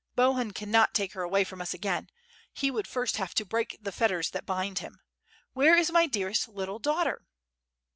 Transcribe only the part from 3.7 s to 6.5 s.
the fetters that bind him. Where is my dearest